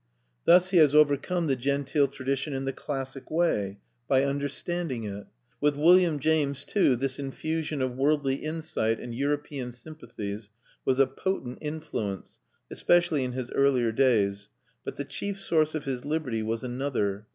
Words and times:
Thus 0.45 0.71
he 0.71 0.77
has 0.77 0.95
overcome 0.95 1.45
the 1.45 1.55
genteel 1.55 2.07
tradition 2.07 2.53
in 2.53 2.65
the 2.65 2.73
classic 2.73 3.29
way, 3.29 3.77
by 4.07 4.23
understanding 4.25 5.03
it. 5.03 5.27
With 5.61 5.77
William 5.77 6.17
James 6.19 6.63
too 6.63 6.95
this 6.95 7.19
infusion 7.19 7.83
of 7.83 7.95
worldly 7.99 8.37
insight 8.37 8.99
and 8.99 9.13
European 9.13 9.71
sympathies 9.71 10.49
was 10.85 10.97
a 10.97 11.05
potent 11.05 11.59
influence, 11.61 12.39
especially 12.71 13.23
in 13.23 13.33
his 13.33 13.51
earlier 13.51 13.91
days; 13.91 14.49
but 14.83 14.95
the 14.95 15.05
chief 15.05 15.39
source 15.39 15.75
of 15.75 15.85
his 15.85 16.03
liberty 16.03 16.41
was 16.41 16.63
another. 16.63 17.27